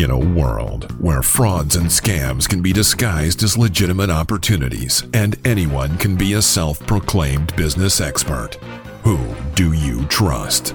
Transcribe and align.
In 0.00 0.10
a 0.10 0.18
world 0.18 0.98
where 0.98 1.20
frauds 1.20 1.76
and 1.76 1.84
scams 1.84 2.48
can 2.48 2.62
be 2.62 2.72
disguised 2.72 3.42
as 3.42 3.58
legitimate 3.58 4.08
opportunities 4.08 5.04
and 5.12 5.36
anyone 5.46 5.98
can 5.98 6.16
be 6.16 6.32
a 6.32 6.40
self 6.40 6.80
proclaimed 6.86 7.54
business 7.54 8.00
expert, 8.00 8.54
who 9.04 9.18
do 9.54 9.74
you 9.74 10.06
trust? 10.06 10.74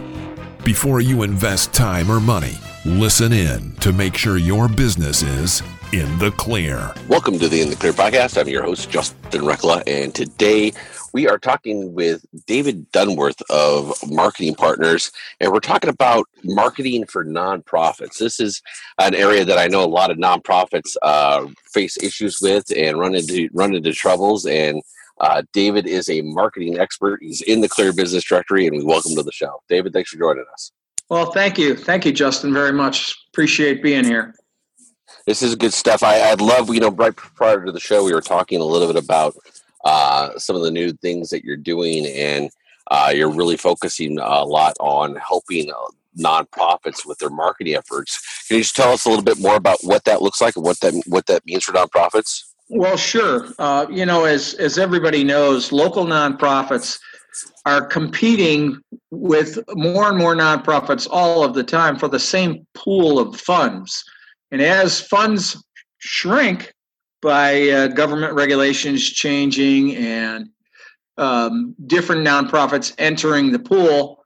Before 0.63 1.01
you 1.01 1.23
invest 1.23 1.73
time 1.73 2.11
or 2.11 2.19
money, 2.19 2.59
listen 2.85 3.33
in 3.33 3.71
to 3.77 3.91
make 3.91 4.15
sure 4.15 4.37
your 4.37 4.67
business 4.67 5.23
is 5.23 5.63
in 5.91 6.17
the 6.19 6.31
clear. 6.31 6.93
Welcome 7.07 7.39
to 7.39 7.47
the 7.47 7.61
In 7.61 7.69
the 7.69 7.75
Clear 7.75 7.93
podcast. 7.93 8.39
I'm 8.39 8.47
your 8.47 8.63
host, 8.63 8.89
Justin 8.89 9.41
Reckla, 9.41 9.83
and 9.87 10.13
today 10.13 10.73
we 11.13 11.27
are 11.27 11.37
talking 11.37 11.93
with 11.93 12.25
David 12.45 12.91
Dunworth 12.91 13.41
of 13.49 13.93
Marketing 14.09 14.55
Partners, 14.55 15.11
and 15.39 15.51
we're 15.51 15.59
talking 15.59 15.89
about 15.89 16.27
marketing 16.43 17.05
for 17.05 17.23
nonprofits. 17.23 18.17
This 18.17 18.39
is 18.39 18.61
an 18.99 19.15
area 19.15 19.45
that 19.45 19.57
I 19.57 19.67
know 19.67 19.83
a 19.83 19.85
lot 19.85 20.11
of 20.11 20.17
nonprofits 20.17 20.95
uh, 21.01 21.47
face 21.71 21.97
issues 21.97 22.41
with 22.41 22.65
and 22.75 22.99
run 22.99 23.15
into 23.15 23.49
run 23.53 23.75
into 23.75 23.93
troubles. 23.93 24.45
And 24.45 24.81
uh, 25.19 25.43
David 25.53 25.87
is 25.87 26.09
a 26.09 26.21
marketing 26.21 26.79
expert. 26.79 27.19
He's 27.21 27.41
in 27.41 27.61
the 27.61 27.69
Clear 27.69 27.93
Business 27.93 28.23
Directory, 28.23 28.67
and 28.67 28.77
we 28.77 28.83
welcome 28.83 29.15
to 29.15 29.23
the 29.23 29.31
show. 29.31 29.61
David, 29.69 29.93
thanks 29.93 30.09
for 30.09 30.19
joining 30.19 30.45
us. 30.53 30.71
Well, 31.09 31.31
thank 31.31 31.57
you, 31.57 31.75
thank 31.75 32.05
you, 32.05 32.11
Justin, 32.11 32.51
very 32.53 32.73
much. 32.73 33.15
Appreciate 33.31 33.83
being 33.83 34.03
here. 34.03 34.33
This 35.25 35.41
is 35.41 35.55
good 35.55 35.73
stuff. 35.73 36.03
I, 36.03 36.21
I'd 36.21 36.41
love, 36.41 36.73
you 36.73 36.79
know, 36.79 36.91
right 36.91 37.15
prior 37.15 37.65
to 37.65 37.71
the 37.71 37.79
show, 37.79 38.03
we 38.03 38.13
were 38.13 38.21
talking 38.21 38.61
a 38.61 38.65
little 38.65 38.91
bit 38.91 39.03
about 39.03 39.35
uh, 39.83 40.37
some 40.37 40.55
of 40.55 40.61
the 40.61 40.71
new 40.71 40.91
things 40.93 41.29
that 41.29 41.43
you're 41.43 41.57
doing, 41.57 42.05
and 42.05 42.49
uh, 42.91 43.11
you're 43.13 43.31
really 43.31 43.57
focusing 43.57 44.19
a 44.19 44.43
lot 44.43 44.75
on 44.79 45.15
helping 45.15 45.71
uh, 45.71 45.91
nonprofits 46.17 47.05
with 47.05 47.17
their 47.17 47.29
marketing 47.29 47.75
efforts. 47.75 48.45
Can 48.47 48.57
you 48.57 48.63
just 48.63 48.75
tell 48.75 48.91
us 48.91 49.05
a 49.05 49.09
little 49.09 49.23
bit 49.23 49.39
more 49.39 49.55
about 49.55 49.79
what 49.81 50.03
that 50.05 50.21
looks 50.21 50.41
like 50.41 50.55
and 50.55 50.65
what 50.65 50.79
that 50.81 50.93
what 51.07 51.25
that 51.25 51.45
means 51.45 51.63
for 51.63 51.73
nonprofits? 51.73 52.43
Well, 52.69 52.97
sure. 52.97 53.47
Uh, 53.59 53.85
you 53.89 54.05
know, 54.05 54.25
as 54.25 54.53
as 54.55 54.77
everybody 54.77 55.23
knows, 55.23 55.71
local 55.71 56.05
nonprofits 56.05 56.99
are 57.65 57.85
competing 57.85 58.79
with 59.11 59.59
more 59.73 60.09
and 60.09 60.17
more 60.17 60.35
nonprofits 60.35 61.07
all 61.09 61.43
of 61.43 61.53
the 61.53 61.63
time 61.63 61.97
for 61.97 62.07
the 62.07 62.19
same 62.19 62.65
pool 62.75 63.19
of 63.19 63.35
funds. 63.39 64.03
And 64.55 64.61
as 64.61 65.01
funds 65.01 65.61
shrink, 65.97 66.73
by 67.21 67.67
uh, 67.67 67.87
government 67.87 68.35
regulations 68.35 69.03
changing 69.03 69.97
and 69.97 70.47
um, 71.17 71.75
different 71.87 72.25
nonprofits 72.25 72.93
entering 72.97 73.51
the 73.51 73.59
pool, 73.59 74.23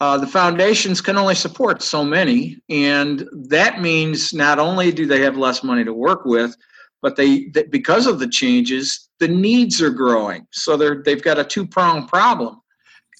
uh, 0.00 0.18
the 0.18 0.26
foundations 0.26 1.00
can 1.00 1.16
only 1.16 1.36
support 1.36 1.80
so 1.80 2.04
many. 2.04 2.60
And 2.68 3.24
that 3.50 3.80
means 3.80 4.34
not 4.34 4.58
only 4.58 4.90
do 4.90 5.06
they 5.06 5.20
have 5.20 5.36
less 5.36 5.62
money 5.62 5.84
to 5.84 5.94
work 5.94 6.24
with, 6.24 6.56
but 7.00 7.14
they, 7.14 7.44
they 7.54 7.62
because 7.62 8.08
of 8.08 8.18
the 8.18 8.26
changes, 8.26 9.08
the 9.20 9.28
needs 9.28 9.80
are 9.80 9.90
growing. 9.90 10.44
So 10.50 10.76
they're, 10.76 11.04
they've 11.04 11.22
got 11.22 11.38
a 11.38 11.44
two 11.44 11.68
pronged 11.68 12.08
problem. 12.08 12.60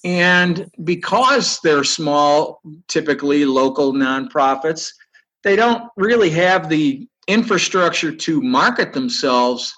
And 0.03 0.69
because 0.83 1.61
they're 1.63 1.85
small, 1.85 2.59
typically 2.89 3.45
local 3.45 3.93
nonprofits, 3.93 4.91
they 5.43 5.55
don't 5.55 5.89
really 5.95 6.29
have 6.31 6.69
the 6.69 7.07
infrastructure 7.27 8.11
to 8.11 8.41
market 8.41 8.93
themselves 8.93 9.73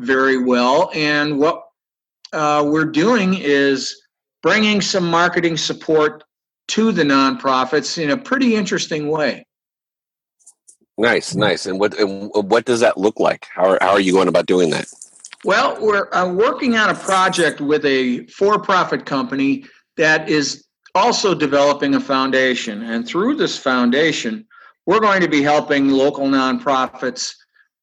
very 0.00 0.42
well. 0.42 0.90
And 0.94 1.38
what 1.38 1.62
uh, 2.32 2.64
we're 2.66 2.90
doing 2.90 3.34
is 3.34 4.02
bringing 4.42 4.80
some 4.80 5.08
marketing 5.10 5.56
support 5.56 6.24
to 6.68 6.92
the 6.92 7.02
nonprofits 7.02 8.02
in 8.02 8.10
a 8.10 8.16
pretty 8.16 8.56
interesting 8.56 9.08
way. 9.10 9.46
Nice, 10.96 11.34
nice. 11.34 11.66
And 11.66 11.80
what 11.80 11.98
and 11.98 12.30
what 12.32 12.64
does 12.64 12.80
that 12.80 12.96
look 12.96 13.18
like? 13.18 13.46
How 13.52 13.70
are, 13.70 13.78
how 13.80 13.90
are 13.90 14.00
you 14.00 14.12
going 14.12 14.28
about 14.28 14.46
doing 14.46 14.70
that? 14.70 14.86
Well, 15.44 15.76
we're 15.80 16.12
uh, 16.14 16.32
working 16.32 16.76
on 16.76 16.88
a 16.88 16.94
project 16.94 17.60
with 17.60 17.84
a 17.84 18.26
for-profit 18.26 19.04
company 19.04 19.64
that 19.96 20.28
is 20.28 20.64
also 20.94 21.34
developing 21.34 21.94
a 21.96 22.00
foundation, 22.00 22.82
and 22.82 23.06
through 23.06 23.34
this 23.34 23.58
foundation, 23.58 24.46
we're 24.86 25.00
going 25.00 25.20
to 25.20 25.28
be 25.28 25.42
helping 25.42 25.88
local 25.90 26.26
nonprofits 26.26 27.34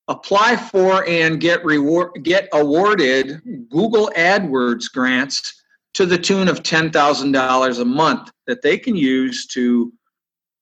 apply 0.07 0.57
for 0.57 1.07
and 1.07 1.39
get 1.39 1.63
reward 1.63 2.11
get 2.23 2.49
awarded 2.53 3.41
Google 3.69 4.11
AdWords 4.15 4.91
grants 4.91 5.61
to 5.93 6.05
the 6.05 6.17
tune 6.17 6.47
of 6.47 6.63
$10,000 6.63 7.81
a 7.81 7.85
month 7.85 8.31
that 8.47 8.61
they 8.61 8.77
can 8.77 8.95
use 8.95 9.45
to 9.47 9.91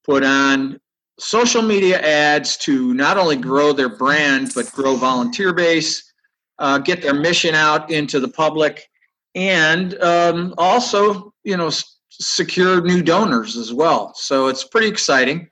put 0.04 0.24
on 0.24 0.80
social 1.18 1.62
media 1.62 2.00
ads 2.00 2.56
to 2.56 2.94
not 2.94 3.16
only 3.16 3.36
grow 3.36 3.72
their 3.72 3.88
brand 3.88 4.50
but 4.54 4.70
grow 4.72 4.96
volunteer 4.96 5.52
base, 5.52 6.12
uh, 6.58 6.78
get 6.78 7.02
their 7.02 7.14
mission 7.14 7.54
out 7.54 7.90
into 7.90 8.20
the 8.20 8.28
public, 8.28 8.86
and 9.34 10.00
um, 10.02 10.54
also 10.58 11.32
you 11.44 11.56
know 11.56 11.70
secure 12.10 12.80
new 12.82 13.02
donors 13.02 13.56
as 13.56 13.72
well. 13.72 14.12
So 14.14 14.48
it's 14.48 14.64
pretty 14.64 14.88
exciting. 14.88 15.49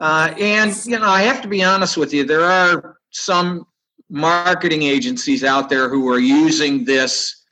Uh, 0.00 0.34
and 0.38 0.74
you 0.86 0.98
know, 0.98 1.08
I 1.08 1.22
have 1.22 1.40
to 1.42 1.48
be 1.48 1.62
honest 1.62 1.96
with 1.96 2.12
you. 2.12 2.24
There 2.24 2.44
are 2.44 2.98
some 3.10 3.66
marketing 4.10 4.82
agencies 4.82 5.42
out 5.42 5.68
there 5.68 5.88
who 5.88 6.08
are 6.08 6.18
using 6.18 6.84
this 6.84 7.44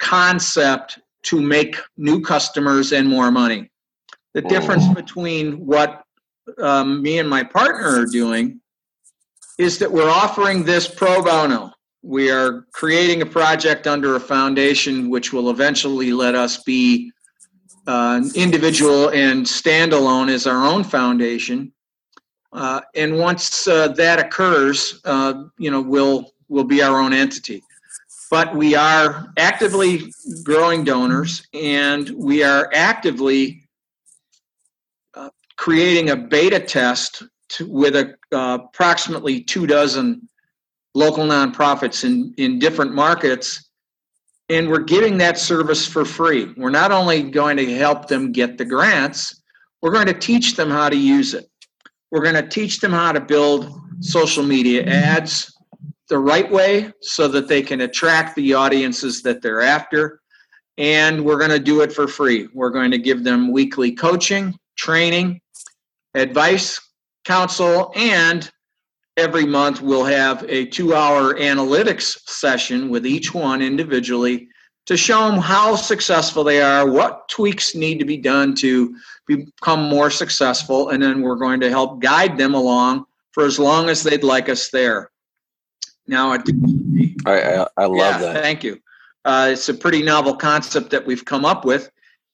concept 0.00 0.98
to 1.24 1.40
make 1.40 1.76
new 1.96 2.20
customers 2.20 2.92
and 2.92 3.08
more 3.08 3.30
money. 3.30 3.70
The 4.34 4.42
difference 4.42 4.88
between 4.88 5.64
what 5.64 6.02
um, 6.58 7.02
me 7.02 7.18
and 7.18 7.28
my 7.28 7.44
partner 7.44 8.00
are 8.00 8.06
doing 8.06 8.60
is 9.58 9.78
that 9.78 9.92
we're 9.92 10.10
offering 10.10 10.64
this 10.64 10.88
pro 10.88 11.22
bono. 11.22 11.70
We 12.02 12.30
are 12.30 12.66
creating 12.72 13.22
a 13.22 13.26
project 13.26 13.86
under 13.86 14.16
a 14.16 14.20
foundation 14.20 15.10
which 15.10 15.32
will 15.32 15.50
eventually 15.50 16.12
let 16.12 16.34
us 16.34 16.62
be 16.64 17.11
uh, 17.86 18.22
individual 18.34 19.10
and 19.10 19.44
standalone 19.44 20.30
as 20.30 20.46
our 20.46 20.64
own 20.64 20.84
foundation. 20.84 21.72
Uh, 22.52 22.80
and 22.94 23.18
once 23.18 23.66
uh, 23.66 23.88
that 23.88 24.18
occurs, 24.18 25.00
uh, 25.04 25.44
you 25.58 25.70
know, 25.70 25.80
we'll 25.80 26.32
we'll 26.48 26.64
be 26.64 26.82
our 26.82 27.00
own 27.00 27.12
entity. 27.12 27.62
But 28.30 28.54
we 28.54 28.74
are 28.74 29.32
actively 29.36 30.12
growing 30.42 30.84
donors, 30.84 31.46
and 31.54 32.10
we 32.10 32.42
are 32.42 32.70
actively 32.74 33.68
uh, 35.14 35.30
creating 35.56 36.10
a 36.10 36.16
beta 36.16 36.60
test 36.60 37.22
to, 37.50 37.66
with 37.66 37.96
a, 37.96 38.14
uh, 38.32 38.58
approximately 38.64 39.42
two 39.42 39.66
dozen 39.66 40.28
local 40.94 41.24
nonprofits 41.24 42.04
in, 42.04 42.34
in 42.36 42.58
different 42.58 42.94
markets 42.94 43.70
and 44.52 44.68
we're 44.68 44.80
giving 44.80 45.16
that 45.16 45.38
service 45.38 45.86
for 45.86 46.04
free. 46.04 46.52
We're 46.58 46.68
not 46.68 46.92
only 46.92 47.22
going 47.22 47.56
to 47.56 47.74
help 47.74 48.06
them 48.06 48.32
get 48.32 48.58
the 48.58 48.66
grants, 48.66 49.42
we're 49.80 49.92
going 49.92 50.06
to 50.06 50.14
teach 50.14 50.56
them 50.56 50.70
how 50.70 50.90
to 50.90 50.96
use 50.96 51.32
it. 51.32 51.48
We're 52.10 52.22
going 52.22 52.34
to 52.34 52.46
teach 52.46 52.78
them 52.78 52.92
how 52.92 53.12
to 53.12 53.20
build 53.20 53.72
social 54.00 54.44
media 54.44 54.84
ads 54.84 55.56
the 56.10 56.18
right 56.18 56.50
way 56.50 56.92
so 57.00 57.28
that 57.28 57.48
they 57.48 57.62
can 57.62 57.80
attract 57.80 58.36
the 58.36 58.52
audiences 58.52 59.22
that 59.22 59.40
they're 59.40 59.62
after. 59.62 60.20
And 60.76 61.24
we're 61.24 61.38
going 61.38 61.50
to 61.50 61.58
do 61.58 61.80
it 61.80 61.90
for 61.90 62.06
free. 62.06 62.48
We're 62.52 62.70
going 62.70 62.90
to 62.90 62.98
give 62.98 63.24
them 63.24 63.52
weekly 63.52 63.92
coaching, 63.92 64.54
training, 64.76 65.40
advice, 66.14 66.78
counsel, 67.24 67.90
and 67.96 68.50
every 69.16 69.44
month 69.44 69.82
we'll 69.82 70.04
have 70.04 70.44
a 70.48 70.66
two 70.66 70.94
hour 70.94 71.34
analytics 71.34 72.18
session 72.28 72.88
with 72.88 73.06
each 73.06 73.34
one 73.34 73.60
individually 73.60 74.48
to 74.86 74.96
show 74.96 75.30
them 75.30 75.38
how 75.38 75.76
successful 75.76 76.42
they 76.42 76.60
are, 76.60 76.90
what 76.90 77.28
tweaks 77.28 77.74
need 77.74 77.98
to 77.98 78.04
be 78.04 78.16
done 78.16 78.54
to 78.56 78.96
become 79.26 79.88
more 79.88 80.10
successful, 80.10 80.88
and 80.88 81.02
then 81.02 81.22
we're 81.22 81.36
going 81.36 81.60
to 81.60 81.70
help 81.70 82.00
guide 82.00 82.36
them 82.36 82.54
along 82.54 83.04
for 83.30 83.44
as 83.44 83.58
long 83.58 83.88
as 83.88 84.02
they'd 84.02 84.24
like 84.24 84.48
us 84.48 84.70
there. 84.70 85.10
Now, 86.08 86.32
I, 86.32 86.38
I, 87.26 87.66
I 87.76 87.84
love 87.84 87.96
yeah, 87.96 88.18
that. 88.18 88.42
Thank 88.42 88.64
you. 88.64 88.80
Uh, 89.24 89.50
it's 89.52 89.68
a 89.68 89.74
pretty 89.74 90.02
novel 90.02 90.34
concept 90.34 90.90
that 90.90 91.06
we've 91.06 91.24
come 91.24 91.44
up 91.44 91.64
with. 91.64 91.90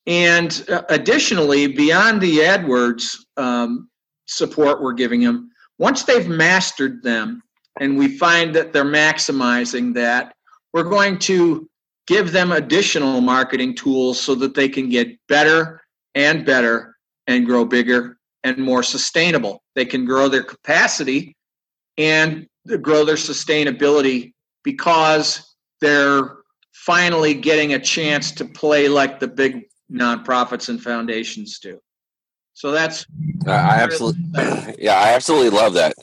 And 0.06 0.64
uh, 0.70 0.82
additionally, 0.88 1.66
beyond 1.66 2.22
the 2.22 2.38
AdWords 2.38 3.18
um, 3.36 3.90
support 4.24 4.82
we're 4.82 4.94
giving 4.94 5.20
them, 5.20 5.50
once 5.78 6.02
they've 6.02 6.28
mastered 6.28 7.02
them 7.02 7.42
and 7.80 7.96
we 7.96 8.18
find 8.18 8.54
that 8.54 8.72
they're 8.72 8.84
maximizing 8.84 9.94
that, 9.94 10.34
we're 10.72 10.82
going 10.82 11.18
to 11.18 11.68
give 12.06 12.32
them 12.32 12.52
additional 12.52 13.20
marketing 13.20 13.74
tools 13.74 14.20
so 14.20 14.34
that 14.34 14.54
they 14.54 14.68
can 14.68 14.88
get 14.88 15.16
better 15.28 15.80
and 16.14 16.44
better 16.44 16.96
and 17.26 17.46
grow 17.46 17.64
bigger 17.64 18.18
and 18.44 18.58
more 18.58 18.82
sustainable. 18.82 19.62
They 19.74 19.84
can 19.84 20.04
grow 20.04 20.28
their 20.28 20.42
capacity 20.42 21.36
and 21.96 22.46
grow 22.80 23.04
their 23.04 23.16
sustainability 23.16 24.32
because 24.64 25.54
they're 25.80 26.38
finally 26.72 27.34
getting 27.34 27.74
a 27.74 27.78
chance 27.78 28.32
to 28.32 28.44
play 28.44 28.88
like 28.88 29.20
the 29.20 29.28
big 29.28 29.64
nonprofits 29.92 30.68
and 30.68 30.82
foundations 30.82 31.58
do. 31.58 31.78
So 32.58 32.72
that's 32.72 33.06
I 33.46 33.82
absolutely 33.82 34.20
yeah, 34.80 34.98
I 34.98 35.10
absolutely 35.10 35.50
love 35.50 35.74
that. 35.74 35.94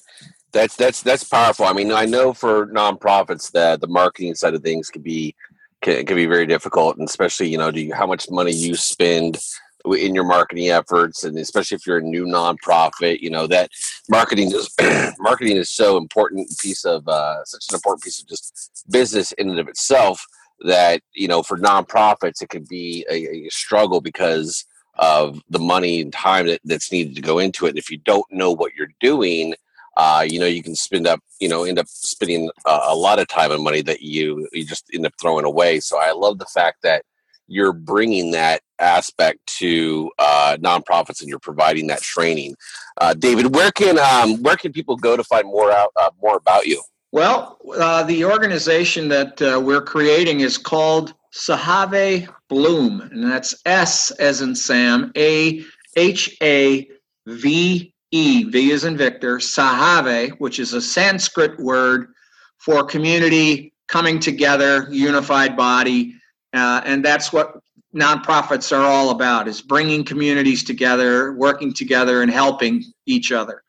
That's 0.54 0.78
that's 0.78 1.02
that's 1.02 1.25
powerful. 1.25 1.66
I 1.66 1.74
mean, 1.74 1.92
I 1.92 2.06
know 2.06 2.31
for 2.31 2.68
nonprofits 2.68 3.52
that 3.52 3.81
the 3.81 3.88
marketing 3.88 4.36
side 4.36 4.54
of 4.54 4.63
things 4.63 4.90
can 4.90 5.02
be 5.02 5.36
can, 5.81 6.06
can 6.06 6.16
be 6.16 6.28
very 6.28 6.46
difficult, 6.46 6.96
and 6.96 7.10
especially 7.10 7.50
you 7.50 7.57
know, 7.57 7.72
do 7.72 7.81
you, 7.81 7.94
how 7.94 8.07
much 8.07 8.30
money 8.30 8.54
you 8.54 8.78
spend 8.78 9.38
in 9.86 10.16
your 10.16 10.24
marketing 10.24 10.69
efforts, 10.69 11.25
and 11.25 11.38
especially 11.38 11.75
if 11.75 11.86
you're 11.86 11.98
a 11.98 12.02
new 12.02 12.25
nonprofit, 12.25 13.19
you 13.19 13.30
know 13.30 13.48
that 13.48 13.69
marketing 14.07 14.50
is 14.54 14.74
marketing 15.19 15.57
is 15.57 15.69
so 15.69 15.98
important 15.98 16.48
piece 16.57 16.86
of 16.86 17.06
uh, 17.10 17.44
such 17.44 17.66
an 17.68 17.75
important 17.75 18.02
piece 18.02 18.22
of 18.22 18.30
just 18.30 18.86
business 18.90 19.34
in 19.34 19.50
and 19.50 19.60
of 19.60 19.68
itself 19.68 20.25
that 20.62 21.02
you 21.13 21.28
know 21.28 21.44
for 21.44 21.57
nonprofits 21.57 22.42
it 22.42 22.48
can 22.48 22.63
be 22.63 23.06
a, 23.12 23.46
a 23.46 23.50
struggle 23.50 24.00
because 24.00 24.66
of 24.97 25.42
the 25.50 25.59
money 25.59 26.01
and 26.01 26.13
time 26.13 26.47
that, 26.47 26.62
that's 26.63 26.92
needed 26.92 27.15
to 27.15 27.21
go 27.21 27.39
into 27.39 27.65
it. 27.65 27.69
And 27.69 27.77
if 27.77 27.89
you 27.89 27.97
don't 27.97 28.25
know 28.31 28.51
what 28.51 28.74
you're 28.75 28.94
doing, 29.00 29.53
uh, 29.97 30.25
you 30.27 30.39
know, 30.39 30.45
you 30.45 30.62
can 30.62 30.75
spend 30.75 31.07
up, 31.07 31.21
you 31.39 31.47
know, 31.47 31.63
end 31.63 31.80
up 31.80 31.88
spending 31.88 32.50
a, 32.65 32.80
a 32.88 32.95
lot 32.95 33.19
of 33.19 33.27
time 33.27 33.51
and 33.51 33.63
money 33.63 33.81
that 33.81 34.01
you 34.01 34.47
you 34.51 34.65
just 34.65 34.89
end 34.94 35.06
up 35.06 35.13
throwing 35.21 35.45
away. 35.45 35.80
So 35.80 35.97
I 36.00 36.12
love 36.12 36.38
the 36.39 36.45
fact 36.45 36.81
that 36.83 37.03
you're 37.47 37.74
bringing 37.74 38.31
that 38.31 38.62
aspect 38.80 39.39
to 39.45 40.12
uh, 40.19 40.57
nonprofits 40.59 41.21
and 41.21 41.30
you're 41.30 41.39
providing 41.39 41.88
that 41.88 42.01
training. 42.01 42.56
Uh, 43.00 43.13
David, 43.13 43.56
where 43.56 43.71
can 43.71 43.97
um, 44.00 44.42
where 44.42 44.57
can 44.57 44.74
people 44.74 44.97
go 44.97 45.15
to 45.15 45.24
find 45.24 45.45
more 45.45 45.71
out 45.71 45.92
uh, 45.95 46.09
more 46.21 46.38
about 46.38 46.65
you? 46.65 46.81
Well, 47.12 47.57
uh, 47.77 48.03
the 48.03 48.25
organization 48.25 49.07
that 49.09 49.42
uh, 49.42 49.62
we're 49.63 49.81
creating 49.81 50.42
is 50.42 50.57
called 50.57 51.13
Sahave 51.35 52.29
Bloom, 52.47 53.01
and 53.01 53.23
that's 53.29 53.55
S 53.65 54.09
as 54.11 54.41
in 54.41 54.55
Sam, 54.55 55.11
A 55.17 55.63
H 55.97 56.37
A 56.41 56.87
V 57.27 57.93
E, 58.11 58.43
V 58.45 58.71
is 58.71 58.85
in 58.85 58.95
Victor, 58.95 59.37
Sahave, 59.37 60.31
which 60.39 60.59
is 60.59 60.71
a 60.73 60.81
Sanskrit 60.81 61.59
word 61.59 62.13
for 62.57 62.85
community 62.85 63.73
coming 63.87 64.17
together, 64.17 64.87
unified 64.89 65.57
body, 65.57 66.15
uh, 66.53 66.81
and 66.85 67.03
that's 67.03 67.33
what 67.33 67.57
nonprofits 67.93 68.75
are 68.75 68.85
all 68.85 69.09
about: 69.09 69.49
is 69.49 69.61
bringing 69.61 70.05
communities 70.05 70.63
together, 70.63 71.33
working 71.33 71.73
together, 71.73 72.21
and 72.21 72.31
helping 72.31 72.81
each 73.07 73.33
other. 73.33 73.61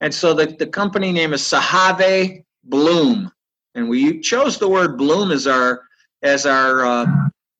And 0.00 0.12
so 0.12 0.34
the, 0.34 0.46
the 0.58 0.66
company 0.66 1.12
name 1.12 1.32
is 1.32 1.42
Sahave 1.42 2.42
Bloom, 2.64 3.30
and 3.76 3.88
we 3.88 4.18
chose 4.18 4.58
the 4.58 4.68
word 4.68 4.98
bloom 4.98 5.30
as 5.30 5.46
our 5.46 5.82
as 6.22 6.46
our 6.46 6.84
uh, 6.84 7.06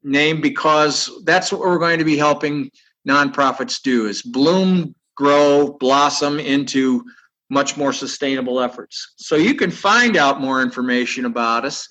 name 0.03 0.41
because 0.41 1.11
that's 1.25 1.53
what 1.53 1.61
we're 1.61 1.79
going 1.79 1.99
to 1.99 2.05
be 2.05 2.17
helping 2.17 2.71
nonprofits 3.09 3.81
do: 3.83 4.07
is 4.07 4.23
bloom 4.23 4.95
grow, 5.15 5.77
blossom 5.79 6.41
into 6.41 7.05
much 7.51 7.77
more 7.77 7.93
sustainable 7.93 8.61
efforts. 8.61 9.15
So 9.17 9.37
you 9.37 9.55
can 9.55 9.71
find 9.71 10.17
out 10.17 10.41
more 10.41 10.63
information 10.63 11.27
about 11.27 11.65
us 11.65 11.87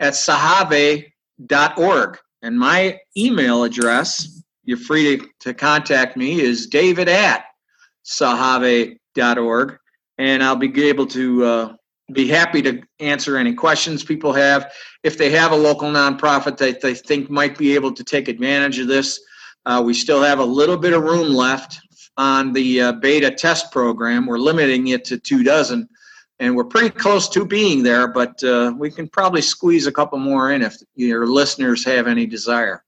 at 0.00 0.14
sahave.org. 0.14 2.18
And 2.42 2.58
my 2.58 2.98
email 3.16 3.62
address, 3.62 4.42
you're 4.64 4.76
free 4.76 5.16
to, 5.16 5.28
to 5.40 5.54
contact 5.54 6.16
me, 6.16 6.40
is 6.40 6.66
david 6.66 7.08
at 7.08 7.44
sahave.org. 8.04 9.78
And 10.18 10.42
I'll 10.42 10.56
be 10.56 10.84
able 10.84 11.06
to 11.06 11.44
uh, 11.44 11.74
be 12.12 12.28
happy 12.28 12.60
to 12.62 12.82
answer 13.00 13.36
any 13.36 13.54
questions 13.54 14.04
people 14.04 14.32
have. 14.32 14.72
If 15.02 15.16
they 15.16 15.30
have 15.30 15.52
a 15.52 15.56
local 15.56 15.88
nonprofit 15.88 16.56
that 16.58 16.80
they 16.80 16.94
think 16.94 17.30
might 17.30 17.56
be 17.56 17.74
able 17.74 17.92
to 17.92 18.04
take 18.04 18.28
advantage 18.28 18.78
of 18.78 18.88
this, 18.88 19.20
uh, 19.66 19.82
we 19.84 19.94
still 19.94 20.22
have 20.22 20.38
a 20.38 20.44
little 20.44 20.76
bit 20.76 20.92
of 20.92 21.02
room 21.02 21.28
left 21.28 21.80
on 22.16 22.52
the 22.52 22.80
uh, 22.80 22.92
beta 22.92 23.30
test 23.30 23.72
program. 23.72 24.26
We're 24.26 24.38
limiting 24.38 24.88
it 24.88 25.04
to 25.06 25.18
two 25.18 25.42
dozen, 25.42 25.88
and 26.38 26.54
we're 26.54 26.64
pretty 26.64 26.90
close 26.90 27.28
to 27.30 27.44
being 27.44 27.82
there, 27.82 28.06
but 28.06 28.42
uh, 28.44 28.74
we 28.76 28.90
can 28.90 29.08
probably 29.08 29.40
squeeze 29.40 29.86
a 29.86 29.92
couple 29.92 30.18
more 30.18 30.52
in 30.52 30.62
if 30.62 30.76
your 30.94 31.26
listeners 31.26 31.84
have 31.84 32.06
any 32.06 32.26
desire. 32.26 32.84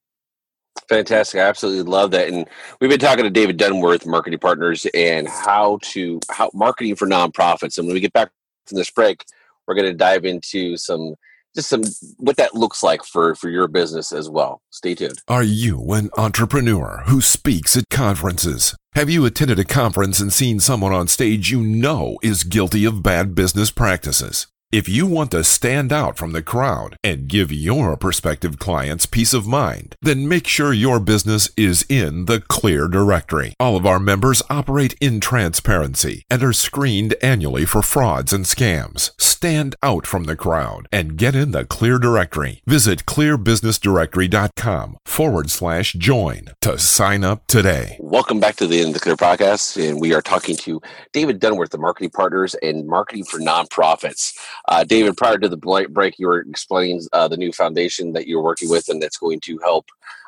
Fantastic. 0.88 1.40
I 1.40 1.44
absolutely 1.44 1.90
love 1.90 2.10
that. 2.12 2.28
And 2.28 2.46
we've 2.80 2.90
been 2.90 3.00
talking 3.00 3.24
to 3.24 3.30
David 3.30 3.58
Dunworth, 3.58 4.06
marketing 4.06 4.38
partners, 4.38 4.86
and 4.94 5.26
how 5.26 5.78
to 5.82 6.20
how 6.30 6.50
marketing 6.54 6.94
for 6.94 7.08
nonprofits. 7.08 7.78
And 7.78 7.86
when 7.86 7.94
we 7.94 8.00
get 8.00 8.12
back 8.12 8.30
from 8.66 8.78
this 8.78 8.90
break, 8.90 9.24
we're 9.66 9.74
going 9.74 9.90
to 9.90 9.94
dive 9.94 10.24
into 10.24 10.76
some 10.76 11.14
just 11.54 11.70
some 11.70 11.82
what 12.18 12.36
that 12.36 12.54
looks 12.54 12.82
like 12.82 13.02
for 13.02 13.34
for 13.34 13.48
your 13.48 13.66
business 13.66 14.12
as 14.12 14.28
well. 14.28 14.60
Stay 14.70 14.94
tuned. 14.94 15.22
Are 15.26 15.42
you 15.42 15.92
an 15.92 16.10
entrepreneur 16.16 17.02
who 17.06 17.20
speaks 17.20 17.76
at 17.76 17.88
conferences? 17.90 18.76
Have 18.94 19.10
you 19.10 19.24
attended 19.24 19.58
a 19.58 19.64
conference 19.64 20.20
and 20.20 20.32
seen 20.32 20.60
someone 20.60 20.92
on 20.92 21.08
stage 21.08 21.50
you 21.50 21.62
know 21.62 22.18
is 22.22 22.44
guilty 22.44 22.84
of 22.84 23.02
bad 23.02 23.34
business 23.34 23.70
practices? 23.70 24.46
If 24.72 24.88
you 24.88 25.06
want 25.06 25.30
to 25.30 25.44
stand 25.44 25.92
out 25.92 26.16
from 26.16 26.32
the 26.32 26.42
crowd 26.42 26.96
and 27.04 27.28
give 27.28 27.52
your 27.52 27.96
prospective 27.96 28.58
clients 28.58 29.06
peace 29.06 29.32
of 29.32 29.46
mind, 29.46 29.94
then 30.02 30.26
make 30.26 30.48
sure 30.48 30.72
your 30.72 30.98
business 30.98 31.50
is 31.56 31.86
in 31.88 32.24
the 32.24 32.40
Clear 32.40 32.88
Directory. 32.88 33.54
All 33.60 33.76
of 33.76 33.86
our 33.86 34.00
members 34.00 34.42
operate 34.50 34.96
in 35.00 35.20
transparency 35.20 36.24
and 36.28 36.42
are 36.42 36.52
screened 36.52 37.14
annually 37.22 37.64
for 37.64 37.80
frauds 37.80 38.32
and 38.32 38.44
scams. 38.44 39.12
Stand 39.20 39.76
out 39.84 40.04
from 40.04 40.24
the 40.24 40.34
crowd 40.34 40.88
and 40.90 41.16
get 41.16 41.36
in 41.36 41.52
the 41.52 41.64
Clear 41.64 42.00
Directory. 42.00 42.60
Visit 42.66 43.06
clearbusinessdirectory.com 43.06 44.96
forward 45.04 45.48
slash 45.48 45.92
join 45.92 46.48
to 46.62 46.76
sign 46.76 47.22
up 47.22 47.46
today. 47.46 47.98
Welcome 48.00 48.40
back 48.40 48.56
to 48.56 48.66
the 48.66 48.80
End 48.80 48.88
of 48.88 48.94
the 48.94 49.00
Clear 49.00 49.16
podcast, 49.16 49.76
and 49.88 50.00
we 50.00 50.12
are 50.12 50.22
talking 50.22 50.56
to 50.56 50.82
David 51.12 51.40
Dunworth, 51.40 51.70
the 51.70 51.78
marketing 51.78 52.10
partners 52.10 52.56
and 52.56 52.88
marketing 52.88 53.24
for 53.24 53.38
nonprofits. 53.38 54.36
Uh, 54.68 54.84
David, 54.84 55.16
prior 55.16 55.38
to 55.38 55.48
the 55.48 55.56
break, 55.90 56.18
you 56.18 56.26
were 56.26 56.40
explaining 56.40 57.02
uh, 57.12 57.28
the 57.28 57.36
new 57.36 57.52
foundation 57.52 58.12
that 58.12 58.26
you're 58.26 58.42
working 58.42 58.68
with, 58.68 58.88
and 58.88 59.00
that's 59.00 59.18
going 59.18 59.40
to 59.40 59.58
help 59.58 59.86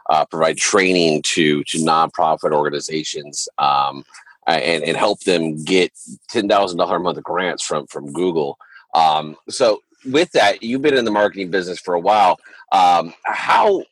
uh, 0.08 0.25
provide 0.25 0.56
training 0.56 1.23
to 1.23 1.62
to 1.64 1.79
nonprofit 1.79 2.52
organizations 2.52 3.49
um, 3.58 4.05
and 4.46 4.85
and 4.85 4.96
help 4.96 5.20
them 5.20 5.62
get 5.64 5.93
ten 6.29 6.49
thousand 6.49 6.79
dollar 6.79 6.96
a 6.96 7.00
month 7.00 7.23
grants 7.23 7.64
from 7.64 7.87
from 7.88 8.12
Google. 8.12 8.58
Um, 8.94 9.37
so, 9.49 9.81
with 10.06 10.31
that, 10.32 10.62
you've 10.62 10.82
been 10.82 10.96
in 10.96 11.05
the 11.05 11.11
marketing 11.11 11.50
business 11.50 11.81
for 11.81 11.94
a 11.94 12.00
while. 12.00 12.38
Um, 12.73 13.12
how 13.25 13.82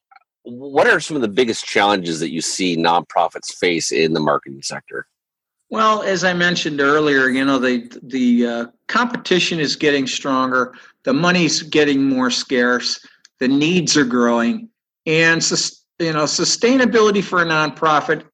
what 0.42 0.86
are 0.86 1.00
some 1.00 1.16
of 1.16 1.22
the 1.22 1.28
biggest 1.28 1.64
challenges 1.64 2.20
that 2.20 2.30
you 2.30 2.40
see 2.40 2.76
nonprofits 2.76 3.52
face 3.52 3.90
in 3.90 4.12
the 4.12 4.20
marketing 4.20 4.62
sector? 4.62 5.08
Well, 5.68 6.02
as 6.02 6.22
I 6.22 6.32
mentioned 6.32 6.80
earlier, 6.80 7.28
you 7.28 7.44
know 7.44 7.58
the 7.58 7.90
the 8.02 8.46
uh, 8.46 8.66
competition 8.86 9.58
is 9.58 9.74
getting 9.74 10.06
stronger, 10.06 10.74
the 11.02 11.12
money's 11.12 11.62
getting 11.62 12.04
more 12.04 12.30
scarce, 12.30 13.04
the 13.40 13.48
needs 13.48 13.96
are 13.96 14.04
growing, 14.04 14.68
and 15.06 15.42
you 15.98 16.12
know 16.12 16.24
sustainability 16.24 17.22
for 17.22 17.42
a 17.42 17.44
nonprofit 17.44 18.24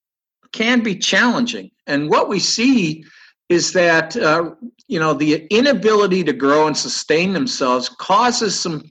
can 0.52 0.82
be 0.82 0.94
challenging. 0.94 1.70
And 1.86 2.10
what 2.10 2.28
we 2.28 2.38
see 2.38 3.04
is 3.48 3.72
that 3.72 4.14
uh, 4.16 4.50
you 4.88 5.00
know 5.00 5.14
the 5.14 5.46
inability 5.46 6.24
to 6.24 6.34
grow 6.34 6.66
and 6.66 6.76
sustain 6.76 7.32
themselves 7.32 7.88
causes 7.88 8.60
some 8.60 8.82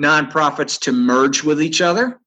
nonprofits 0.00 0.80
to 0.80 0.90
merge 0.90 1.44
with 1.44 1.62
each 1.62 1.80
other 1.80 2.18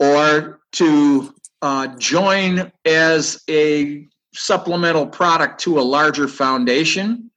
or 0.00 0.60
to 0.72 1.34
uh, 1.60 1.88
join 1.98 2.72
as 2.86 3.42
a 3.50 4.06
supplemental 4.38 5.06
product 5.06 5.60
to 5.60 5.78
a 5.78 5.82
larger 5.82 6.28
foundation, 6.28 7.30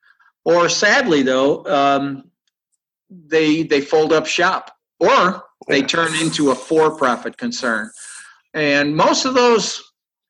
or 0.46 0.70
sadly 0.70 1.24
though, 1.24 1.66
um, 1.66 2.24
they 3.10 3.64
they 3.64 3.82
fold 3.82 4.14
up 4.14 4.26
shop, 4.26 4.72
or 5.00 5.44
they 5.68 5.82
turn 5.82 6.14
into 6.16 6.52
a 6.52 6.56
for-profit 6.56 7.38
concern. 7.38 7.92
And 8.54 8.96
most 8.96 9.26
of 9.26 9.34
those 9.34 9.82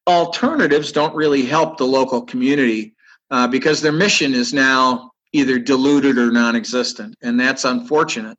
alternatives 0.07 0.91
don't 0.91 1.15
really 1.15 1.45
help 1.45 1.77
the 1.77 1.85
local 1.85 2.21
community 2.21 2.93
uh, 3.29 3.47
because 3.47 3.81
their 3.81 3.91
mission 3.91 4.33
is 4.33 4.53
now 4.53 5.11
either 5.33 5.59
diluted 5.59 6.17
or 6.17 6.31
non-existent, 6.31 7.15
and 7.21 7.39
that's 7.39 7.63
unfortunate. 7.65 8.37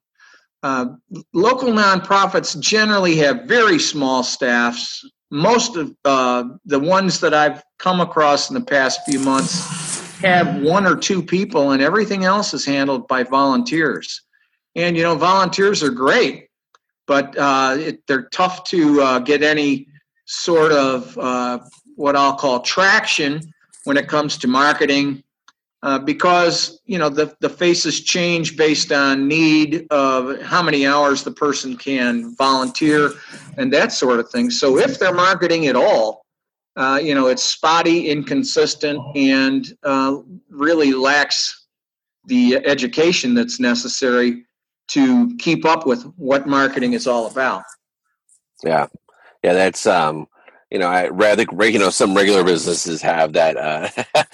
Uh, 0.63 0.87
local 1.33 1.71
nonprofits 1.71 2.59
generally 2.61 3.17
have 3.17 3.45
very 3.45 3.79
small 3.79 4.23
staffs, 4.23 5.05
most 5.33 5.77
of 5.77 5.97
uh, 6.05 6.45
the 6.67 6.79
ones 6.79 7.19
that 7.21 7.33
I've 7.33 7.65
come 7.79 8.01
across 8.01 8.51
in 8.51 8.55
the 8.55 8.61
past 8.61 9.01
few 9.07 9.19
months 9.19 10.21
have 10.21 10.61
one 10.61 10.87
or 10.87 10.95
two 10.95 11.23
people, 11.23 11.71
and 11.71 11.83
everything 11.83 12.25
else 12.25 12.53
is 12.53 12.67
handled 12.67 13.09
by 13.09 13.23
volunteers. 13.23 14.21
And 14.77 14.95
you 14.95 15.03
know, 15.03 15.15
volunteers 15.17 15.83
are 15.83 15.91
great, 15.91 16.49
but 17.07 17.37
uh, 17.39 17.77
it, 17.79 18.07
they're 18.07 18.29
tough 18.29 18.65
to 18.65 19.01
uh, 19.01 19.19
get 19.21 19.43
any 19.43 19.89
sort 20.27 20.71
of 20.71 21.17
uh, 21.17 21.61
what 21.97 22.15
I'll 22.15 22.37
call 22.37 22.61
traction 22.61 23.41
when 23.85 23.97
it 23.97 24.09
comes 24.09 24.37
to 24.39 24.49
marketing 24.49 25.25
uh, 25.83 25.99
because 25.99 26.81
you 26.87 26.99
know 26.99 27.09
the, 27.09 27.35
the 27.41 27.49
faces 27.49 28.01
change 28.01 28.57
based 28.57 28.93
on 28.93 29.29
need 29.29 29.87
of 29.91 30.41
how 30.43 30.63
many 30.63 30.87
hours 30.87 31.23
the 31.23 31.31
person 31.31 31.77
can 31.77 32.35
volunteer 32.37 33.13
and 33.57 33.73
that 33.73 33.93
sort 33.93 34.21
of 34.21 34.29
thing 34.31 34.51
so 34.51 34.79
if 34.79 34.99
they're 34.99 35.15
marketing 35.15 35.67
at 35.67 35.77
all 35.77 36.23
uh, 36.77 36.99
you 37.03 37.15
know, 37.15 37.27
it's 37.27 37.43
spotty, 37.43 38.09
inconsistent, 38.09 38.99
and 39.15 39.77
uh, 39.83 40.19
really 40.49 40.93
lacks 40.93 41.67
the 42.27 42.57
education 42.65 43.35
that's 43.35 43.61
necessary 43.61 44.45
to 44.89 45.37
keep 45.37 45.65
up 45.65 45.87
with 45.87 46.05
what 46.17 46.47
marketing 46.47 46.95
is 46.95 47.07
all 47.07 47.27
about. 47.27 47.63
Yeah, 48.65 48.87
yeah, 49.43 49.53
that's 49.53 49.87
um, 49.87 50.29
you 50.73 50.79
know, 50.79 50.89
I 50.89 51.09
rather 51.09 51.45
you 51.69 51.79
know 51.79 51.91
some 51.91 52.17
regular 52.17 52.43
businesses 52.43 53.03
have 53.03 53.35
that 53.35 53.59
uh, 53.59 53.91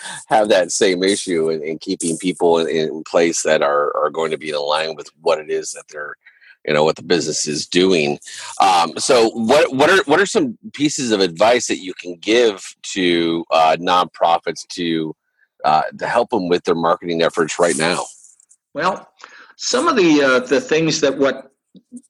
have 0.28 0.49
that 0.50 0.71
same 0.71 1.02
issue 1.02 1.50
in, 1.50 1.64
in 1.64 1.78
keeping 1.80 2.16
people 2.16 2.59
in, 2.59 2.68
in, 2.68 3.02
place 3.02 3.42
that 3.42 3.61
are 3.61 3.95
are 3.97 4.09
going 4.09 4.30
to 4.30 4.38
be 4.38 4.50
in 4.50 4.61
line 4.61 4.95
with 4.95 5.11
what 5.21 5.40
it 5.40 5.50
is 5.50 5.73
that 5.73 5.83
they're 5.90 6.14
you 6.64 6.73
know 6.73 6.85
what 6.85 6.95
the 6.95 7.02
business 7.02 7.49
is 7.49 7.66
doing. 7.66 8.21
Um, 8.61 8.97
so 8.99 9.30
what 9.30 9.75
what 9.75 9.90
are 9.90 10.04
what 10.04 10.21
are 10.21 10.26
some 10.26 10.57
pieces 10.75 11.11
of 11.11 11.18
advice 11.18 11.66
that 11.66 11.78
you 11.78 11.92
can 11.92 12.14
give 12.14 12.73
to 12.92 13.45
uh, 13.50 13.76
nonprofits 13.80 14.64
to 14.75 15.16
uh, 15.64 15.83
to 15.99 16.07
help 16.07 16.30
them 16.30 16.49
with 16.49 16.62
their 16.62 16.76
marketing 16.76 17.21
efforts 17.21 17.59
right 17.59 17.76
now? 17.76 18.04
Well, 18.75 19.09
some 19.57 19.88
of 19.88 19.97
the 19.97 20.23
uh, 20.23 20.38
the 20.47 20.61
things 20.61 21.00
that 21.00 21.18
what 21.18 21.50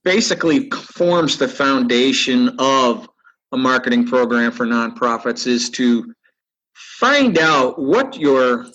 basically 0.05 0.69
forms 0.69 1.39
the 1.39 1.49
foundation 1.49 2.55
of 2.59 3.09
a 3.53 3.57
marketing 3.57 4.07
program 4.07 4.53
for 4.53 4.67
nonprofits 4.67 5.47
is 5.47 5.71
to 5.71 6.13
find 6.75 7.39
out 7.39 7.81
what 7.81 8.17
your 8.17 8.67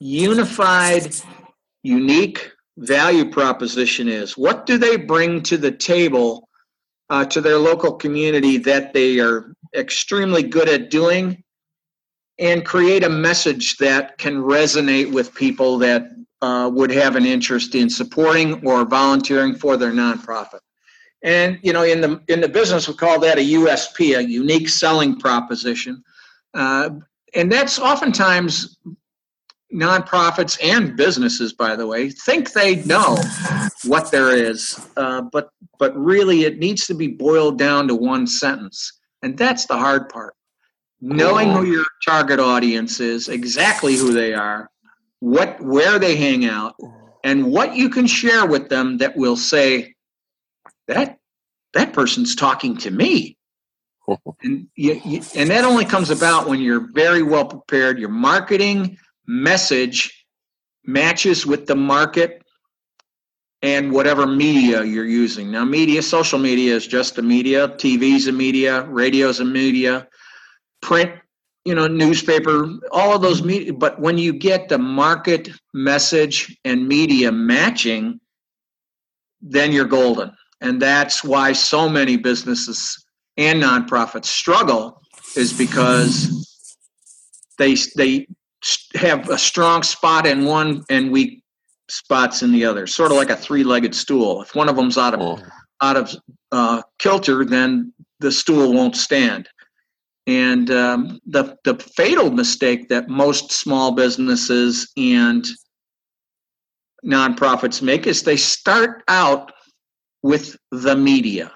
unified, 0.00 1.14
unique 1.82 2.52
value 2.78 3.28
proposition 3.30 4.08
is. 4.08 4.36
What 4.36 4.66
do 4.66 4.78
they 4.78 4.96
bring 4.96 5.42
to 5.42 5.56
the 5.56 5.72
table 5.72 6.48
uh, 7.10 7.24
to 7.26 7.40
their 7.40 7.58
local 7.58 7.94
community 7.94 8.58
that 8.58 8.92
they 8.92 9.18
are 9.18 9.52
extremely 9.74 10.42
good 10.42 10.68
at 10.68 10.90
doing? 10.90 11.42
And 12.40 12.64
create 12.64 13.02
a 13.02 13.08
message 13.08 13.78
that 13.78 14.16
can 14.18 14.36
resonate 14.36 15.12
with 15.12 15.34
people 15.34 15.76
that 15.78 16.08
uh, 16.40 16.70
would 16.72 16.92
have 16.92 17.16
an 17.16 17.26
interest 17.26 17.74
in 17.74 17.90
supporting 17.90 18.64
or 18.64 18.84
volunteering 18.84 19.56
for 19.56 19.76
their 19.76 19.90
nonprofit. 19.90 20.60
And 21.22 21.58
you 21.62 21.72
know, 21.72 21.82
in 21.82 22.00
the 22.00 22.20
in 22.28 22.40
the 22.40 22.48
business, 22.48 22.88
we 22.88 22.94
call 22.94 23.18
that 23.20 23.38
a 23.38 23.40
USP, 23.40 24.16
a 24.16 24.22
unique 24.22 24.68
selling 24.68 25.18
proposition. 25.18 26.02
Uh, 26.54 26.90
and 27.34 27.50
that's 27.50 27.78
oftentimes 27.78 28.78
nonprofits 29.72 30.58
and 30.62 30.96
businesses, 30.96 31.52
by 31.52 31.76
the 31.76 31.86
way, 31.86 32.10
think 32.10 32.52
they 32.52 32.82
know 32.84 33.16
what 33.84 34.10
there 34.10 34.34
is, 34.34 34.86
uh, 34.96 35.22
but 35.32 35.50
but 35.78 35.96
really 35.96 36.44
it 36.44 36.58
needs 36.58 36.86
to 36.86 36.94
be 36.94 37.08
boiled 37.08 37.58
down 37.58 37.88
to 37.88 37.94
one 37.94 38.26
sentence, 38.26 38.92
and 39.22 39.36
that's 39.36 39.66
the 39.66 39.76
hard 39.76 40.08
part. 40.08 40.34
Knowing 41.00 41.52
who 41.52 41.64
your 41.64 41.84
target 42.04 42.40
audience 42.40 42.98
is, 42.98 43.28
exactly 43.28 43.96
who 43.96 44.12
they 44.12 44.34
are, 44.34 44.68
what 45.20 45.60
where 45.60 45.98
they 45.98 46.16
hang 46.16 46.44
out, 46.44 46.74
and 47.24 47.52
what 47.52 47.76
you 47.76 47.88
can 47.88 48.06
share 48.06 48.46
with 48.46 48.68
them 48.68 48.98
that 48.98 49.16
will 49.16 49.36
say 49.36 49.94
that 50.88 51.18
that 51.74 51.92
person's 51.92 52.34
talking 52.34 52.76
to 52.78 52.90
me. 52.90 53.36
and 54.42 54.66
you, 54.74 55.00
you, 55.04 55.22
and 55.36 55.50
that 55.50 55.64
only 55.64 55.84
comes 55.84 56.10
about 56.10 56.48
when 56.48 56.60
you're 56.60 56.90
very 56.92 57.22
well 57.22 57.44
prepared. 57.44 57.98
Your 57.98 58.08
marketing 58.08 58.98
message 59.26 60.26
matches 60.84 61.46
with 61.46 61.66
the 61.66 61.76
market 61.76 62.42
and 63.60 63.92
whatever 63.92 64.26
media 64.26 64.84
you're 64.84 65.04
using. 65.04 65.50
Now, 65.50 65.64
media, 65.64 66.02
social 66.02 66.38
media 66.38 66.74
is 66.74 66.86
just 66.86 67.18
a 67.18 67.22
media, 67.22 67.68
TV's 67.68 68.26
a 68.28 68.32
media, 68.32 68.84
radio's 68.84 69.40
a 69.40 69.44
media, 69.44 70.06
print, 70.80 71.10
you 71.64 71.74
know, 71.74 71.88
newspaper, 71.88 72.66
all 72.92 73.14
of 73.14 73.20
those 73.20 73.42
media. 73.42 73.72
But 73.72 74.00
when 74.00 74.16
you 74.16 74.32
get 74.32 74.68
the 74.68 74.78
market 74.78 75.50
message 75.74 76.56
and 76.64 76.86
media 76.86 77.32
matching, 77.32 78.20
then 79.40 79.72
you're 79.72 79.84
golden. 79.84 80.32
And 80.60 80.82
that's 80.82 81.22
why 81.22 81.52
so 81.52 81.88
many 81.88 82.16
businesses 82.16 83.04
and 83.36 83.62
nonprofits 83.62 84.26
struggle 84.26 85.00
is 85.36 85.52
because 85.52 86.76
they 87.58 87.76
they 87.96 88.26
have 88.94 89.28
a 89.28 89.38
strong 89.38 89.82
spot 89.82 90.26
in 90.26 90.44
one 90.44 90.84
and 90.90 91.12
weak 91.12 91.42
spots 91.88 92.42
in 92.42 92.52
the 92.52 92.64
other, 92.64 92.86
sort 92.86 93.10
of 93.10 93.16
like 93.16 93.30
a 93.30 93.36
three-legged 93.36 93.94
stool. 93.94 94.42
If 94.42 94.54
one 94.54 94.68
of 94.68 94.76
them's 94.76 94.98
out 94.98 95.14
of 95.14 95.20
oh. 95.20 95.38
out 95.80 95.96
of 95.96 96.14
uh, 96.52 96.82
kilter, 96.98 97.44
then 97.44 97.92
the 98.20 98.32
stool 98.32 98.72
won't 98.72 98.96
stand. 98.96 99.48
And 100.26 100.70
um, 100.70 101.20
the 101.26 101.56
the 101.64 101.76
fatal 101.96 102.30
mistake 102.30 102.88
that 102.88 103.08
most 103.08 103.52
small 103.52 103.92
businesses 103.92 104.90
and 104.96 105.46
nonprofits 107.04 107.80
make 107.80 108.06
is 108.06 108.22
they 108.22 108.36
start 108.36 109.02
out 109.08 109.52
with 110.22 110.56
the 110.70 110.96
media. 110.96 111.52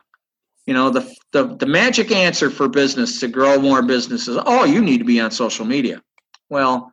You 0.66 0.74
know, 0.74 0.90
the, 0.90 1.12
the, 1.32 1.56
the 1.56 1.66
magic 1.66 2.12
answer 2.12 2.48
for 2.48 2.68
business 2.68 3.18
to 3.20 3.28
grow 3.28 3.60
more 3.60 3.82
businesses, 3.82 4.38
oh, 4.46 4.64
you 4.64 4.80
need 4.80 4.98
to 4.98 5.04
be 5.04 5.20
on 5.20 5.30
social 5.30 5.64
media. 5.64 6.00
Well, 6.48 6.92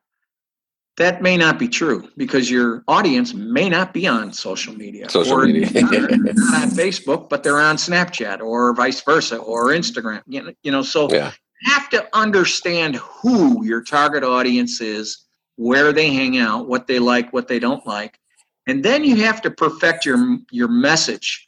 that 0.99 1.21
may 1.21 1.37
not 1.37 1.57
be 1.57 1.67
true 1.67 2.09
because 2.17 2.51
your 2.51 2.83
audience 2.87 3.33
may 3.33 3.69
not 3.69 3.93
be 3.93 4.05
on 4.05 4.33
social 4.33 4.73
media. 4.73 5.09
Social 5.09 5.33
or 5.33 5.45
media. 5.45 5.81
not, 5.81 5.91
not 5.91 6.11
on 6.61 6.69
Facebook, 6.71 7.29
but 7.29 7.41
they're 7.41 7.59
on 7.59 7.77
Snapchat 7.77 8.41
or 8.41 8.73
vice 8.73 9.01
versa 9.01 9.37
or 9.37 9.67
Instagram. 9.67 10.21
You 10.27 10.43
know, 10.43 10.53
you 10.61 10.71
know 10.71 10.81
so 10.81 11.09
yeah. 11.09 11.31
you 11.61 11.73
have 11.73 11.89
to 11.91 12.05
understand 12.13 12.97
who 12.97 13.65
your 13.65 13.81
target 13.81 14.25
audience 14.25 14.81
is, 14.81 15.25
where 15.55 15.93
they 15.93 16.11
hang 16.11 16.37
out, 16.37 16.67
what 16.67 16.87
they 16.87 16.99
like, 16.99 17.31
what 17.31 17.47
they 17.47 17.59
don't 17.59 17.85
like. 17.87 18.19
And 18.67 18.83
then 18.83 19.05
you 19.05 19.15
have 19.17 19.41
to 19.43 19.51
perfect 19.51 20.05
your 20.05 20.37
your 20.51 20.67
message. 20.67 21.47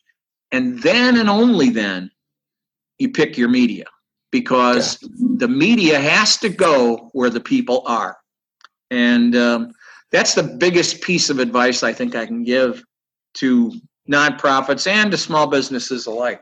And 0.52 0.82
then 0.82 1.18
and 1.18 1.30
only 1.30 1.70
then 1.70 2.12
you 3.00 3.10
pick 3.10 3.38
your 3.38 3.50
media 3.50 3.86
because 4.32 4.98
yeah. 5.02 5.10
the 5.38 5.48
media 5.48 6.00
has 6.00 6.38
to 6.38 6.50
go 6.50 7.10
where 7.14 7.30
the 7.30 7.40
people 7.40 7.84
are. 7.86 8.18
And 8.90 9.36
um, 9.36 9.72
that's 10.12 10.36
the 10.36 10.44
biggest 10.44 11.02
piece 11.02 11.30
of 11.30 11.40
advice 11.40 11.84
I 11.84 11.94
think 11.94 12.16
I 12.16 12.26
can 12.26 12.44
give 12.44 12.84
to 13.36 13.72
nonprofits 14.10 14.88
and 14.88 15.12
to 15.12 15.18
small 15.18 15.48
businesses 15.48 16.06
alike. 16.06 16.42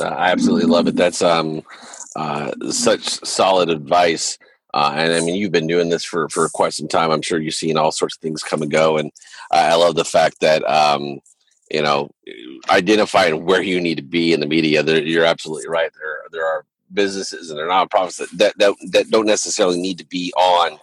Uh, 0.00 0.06
I 0.06 0.30
absolutely 0.30 0.66
love 0.66 0.86
it. 0.86 0.96
That's 0.96 1.22
um, 1.22 1.62
uh, 2.16 2.52
such 2.70 3.02
solid 3.24 3.70
advice. 3.70 4.38
Uh, 4.72 4.92
and 4.96 5.12
I 5.12 5.20
mean, 5.20 5.36
you've 5.36 5.52
been 5.52 5.68
doing 5.68 5.88
this 5.88 6.04
for, 6.04 6.28
for 6.28 6.48
quite 6.48 6.72
some 6.72 6.88
time. 6.88 7.10
I'm 7.10 7.22
sure 7.22 7.40
you've 7.40 7.54
seen 7.54 7.76
all 7.76 7.92
sorts 7.92 8.16
of 8.16 8.20
things 8.20 8.42
come 8.42 8.62
and 8.62 8.70
go. 8.70 8.96
And 8.96 9.12
I 9.52 9.74
love 9.76 9.94
the 9.94 10.04
fact 10.04 10.40
that, 10.40 10.68
um, 10.68 11.20
you 11.74 11.82
know, 11.82 12.08
identifying 12.70 13.44
where 13.44 13.60
you 13.60 13.80
need 13.80 13.96
to 13.96 14.02
be 14.02 14.32
in 14.32 14.38
the 14.38 14.46
media. 14.46 14.80
There, 14.80 15.02
you're 15.02 15.24
absolutely 15.24 15.68
right. 15.68 15.90
There, 15.92 16.18
there 16.30 16.46
are 16.46 16.64
businesses 16.92 17.50
and 17.50 17.58
there 17.58 17.68
are 17.68 17.86
nonprofits 17.86 18.18
that, 18.18 18.30
that, 18.38 18.54
that, 18.58 18.74
that 18.92 19.10
don't 19.10 19.26
necessarily 19.26 19.80
need 19.80 19.98
to 19.98 20.06
be 20.06 20.32
on 20.36 20.78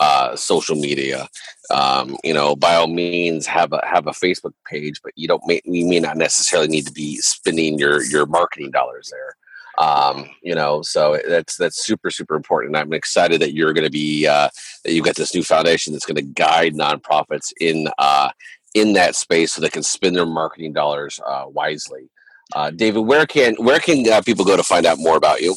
uh, 0.00 0.34
social 0.34 0.74
media. 0.74 1.28
Um, 1.70 2.16
you 2.24 2.34
know, 2.34 2.56
by 2.56 2.74
all 2.74 2.88
means, 2.88 3.46
have 3.46 3.72
a 3.72 3.80
have 3.86 4.08
a 4.08 4.10
Facebook 4.10 4.54
page, 4.66 5.00
but 5.04 5.12
you 5.14 5.28
don't 5.28 5.46
may, 5.46 5.60
you 5.64 5.86
may 5.86 6.00
not 6.00 6.16
necessarily 6.16 6.66
need 6.66 6.86
to 6.86 6.92
be 6.92 7.16
spending 7.18 7.78
your 7.78 8.02
your 8.02 8.26
marketing 8.26 8.72
dollars 8.72 9.12
there. 9.12 9.36
Um, 9.78 10.30
you 10.42 10.54
know, 10.54 10.82
so 10.82 11.18
that's 11.28 11.56
that's 11.56 11.84
super 11.84 12.10
super 12.10 12.34
important. 12.34 12.76
I'm 12.76 12.92
excited 12.92 13.40
that 13.40 13.54
you're 13.54 13.72
going 13.72 13.84
to 13.84 13.90
be 13.90 14.26
uh, 14.26 14.48
that 14.84 14.92
you've 14.92 15.04
got 15.04 15.14
this 15.14 15.34
new 15.34 15.44
foundation 15.44 15.92
that's 15.92 16.06
going 16.06 16.16
to 16.16 16.22
guide 16.22 16.74
nonprofits 16.74 17.52
in 17.60 17.86
uh, 17.98 18.30
in 18.74 18.92
that 18.92 19.14
space 19.14 19.52
so 19.52 19.60
they 19.60 19.68
can 19.68 19.82
spend 19.82 20.16
their 20.16 20.26
marketing 20.26 20.72
dollars 20.72 21.20
uh, 21.24 21.44
wisely. 21.46 22.10
Uh, 22.54 22.70
David, 22.70 23.00
where 23.00 23.26
can 23.26 23.54
where 23.54 23.78
can 23.78 24.10
uh, 24.10 24.20
people 24.20 24.44
go 24.44 24.56
to 24.56 24.62
find 24.62 24.84
out 24.84 24.98
more 24.98 25.16
about 25.16 25.40
you? 25.40 25.56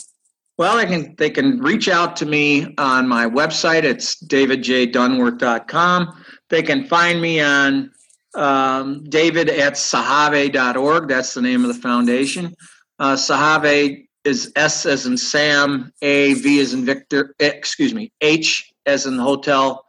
Well, 0.58 0.78
they 0.78 0.86
can 0.86 1.16
they 1.18 1.30
can 1.30 1.60
reach 1.60 1.90
out 1.90 2.16
to 2.18 2.26
me 2.26 2.74
on 2.78 3.08
my 3.08 3.28
website. 3.28 3.84
It's 3.84 4.24
davidjdunworth.com. 4.24 6.24
They 6.50 6.64
can 6.64 6.86
find 6.86 7.22
me 7.22 7.42
on 7.42 7.92
um, 8.36 9.04
david 9.10 9.50
at 9.50 9.74
sahave.org. 9.74 11.10
That's 11.10 11.34
the 11.34 11.42
name 11.42 11.66
of 11.66 11.76
the 11.76 11.82
foundation. 11.82 12.56
Uh, 13.00 13.16
Sahave 13.16 14.08
is 14.24 14.52
S 14.56 14.86
as 14.86 15.06
in 15.06 15.18
Sam, 15.18 15.92
A, 16.02 16.34
V 16.36 16.60
as 16.60 16.74
in 16.74 16.86
Victor, 16.86 17.36
eh, 17.40 17.48
excuse 17.48 17.94
me, 17.94 18.12
H 18.22 18.72
as 18.86 19.06
in 19.06 19.18
hotel, 19.18 19.86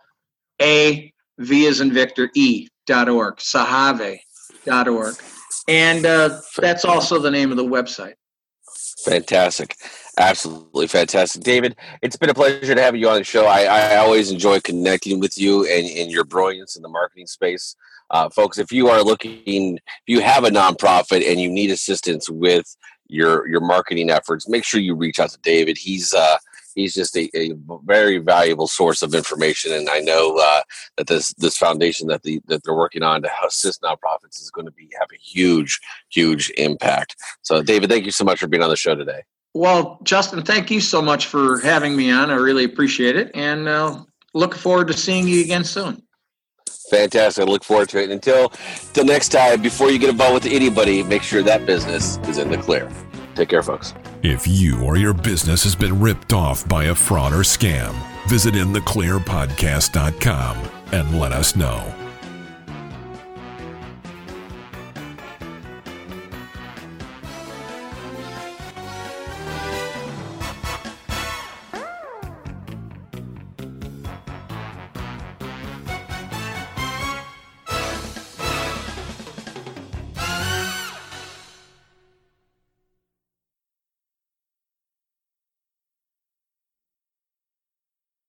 A, 0.61 1.12
V 1.38 1.66
as 1.66 1.80
in 1.80 1.92
Victor, 1.92 2.30
E 2.35 2.68
sahave.org, 2.88 3.37
sahave.org. 3.37 5.16
And 5.68 6.07
uh, 6.07 6.40
that's 6.57 6.85
also 6.85 7.18
the 7.18 7.30
name 7.30 7.50
of 7.50 7.57
the 7.57 7.64
website. 7.64 8.14
Fantastic. 9.04 9.76
Absolutely 10.18 10.88
fantastic. 10.88 11.42
David, 11.42 11.76
it's 12.02 12.16
been 12.16 12.30
a 12.30 12.35
pleasure 12.35 12.75
to 12.75 12.83
have 12.83 12.97
you 12.97 13.09
on 13.09 13.18
the 13.18 13.25
show. 13.25 13.47
I, 13.47 13.62
I 13.62 13.97
always 13.97 14.33
enjoy 14.33 14.61
connecting 14.61 15.21
with 15.21 15.38
you 15.38 15.64
and, 15.66 15.87
and 15.87 16.11
your 16.11 16.25
brilliance 16.25 16.75
in 16.75 16.83
the 16.83 16.88
marketing 16.88 17.26
space. 17.26 17.76
Uh, 18.11 18.28
folks, 18.30 18.59
if 18.59 18.73
you 18.73 18.88
are 18.88 19.02
looking, 19.02 19.76
if 19.76 19.83
you 20.07 20.21
have 20.21 20.45
a 20.45 20.50
nonprofit 20.50 21.28
and 21.30 21.40
you 21.40 21.50
need 21.50 21.71
assistance 21.71 22.28
with 22.28 22.66
your 23.07 23.47
your 23.47 23.61
marketing 23.61 24.11
efforts, 24.11 24.49
make 24.49 24.64
sure 24.64 24.80
you 24.80 24.95
reach 24.95 25.21
out 25.21 25.30
to 25.30 25.38
David. 25.42 25.78
He's 25.78 26.12
uh, 26.14 26.37
he's 26.75 26.94
just 26.94 27.16
a, 27.16 27.28
a, 27.37 27.52
very 27.84 28.18
valuable 28.18 28.66
source 28.66 29.02
of 29.02 29.14
information, 29.14 29.72
and 29.72 29.88
I 29.88 30.00
know 30.00 30.37
uh, 30.38 30.60
that 30.96 31.06
this 31.06 31.32
this 31.34 31.56
foundation 31.56 32.08
that 32.08 32.22
the 32.22 32.40
that 32.46 32.62
they're 32.64 32.75
working 32.75 33.02
on 33.02 33.22
to 33.22 33.30
assist 33.46 33.82
nonprofits 33.82 34.40
is 34.40 34.50
going 34.50 34.66
to 34.66 34.72
be 34.72 34.90
have 34.98 35.08
a 35.12 35.18
huge 35.18 35.80
huge 36.10 36.50
impact. 36.56 37.16
So, 37.42 37.62
David, 37.62 37.90
thank 37.90 38.04
you 38.04 38.12
so 38.12 38.25
much 38.25 38.40
for 38.40 38.46
being 38.46 38.62
on 38.62 38.70
the 38.70 38.76
show 38.76 38.94
today. 38.94 39.22
Well, 39.54 39.98
Justin, 40.04 40.42
thank 40.42 40.70
you 40.70 40.80
so 40.80 41.02
much 41.02 41.26
for 41.26 41.58
having 41.60 41.96
me 41.96 42.10
on. 42.10 42.30
I 42.30 42.34
really 42.34 42.64
appreciate 42.64 43.16
it, 43.16 43.30
and 43.34 43.68
uh, 43.68 44.04
look 44.34 44.54
forward 44.54 44.88
to 44.88 44.94
seeing 44.94 45.26
you 45.26 45.42
again 45.42 45.64
soon. 45.64 46.02
Fantastic. 46.90 47.42
I 47.42 47.50
look 47.50 47.64
forward 47.64 47.88
to 47.90 48.02
it. 48.02 48.10
Until 48.10 48.52
until 48.88 49.04
next 49.04 49.28
time, 49.28 49.62
before 49.62 49.90
you 49.90 49.98
get 49.98 50.10
involved 50.10 50.44
with 50.44 50.52
anybody, 50.52 51.02
make 51.02 51.22
sure 51.22 51.42
that 51.42 51.66
business 51.66 52.18
is 52.28 52.38
in 52.38 52.50
the 52.50 52.58
clear. 52.58 52.90
Take 53.34 53.50
care, 53.50 53.62
folks. 53.62 53.94
If 54.22 54.48
you 54.48 54.82
or 54.82 54.96
your 54.96 55.14
business 55.14 55.62
has 55.62 55.76
been 55.76 56.00
ripped 56.00 56.32
off 56.32 56.68
by 56.68 56.87
a 56.87 56.94
fraud 56.94 57.32
or 57.32 57.44
scam, 57.44 57.94
visit 58.26 58.54
intheclearpodcast.com 58.54 60.56
and 60.90 61.20
let 61.20 61.30
us 61.30 61.54
know. 61.54 62.07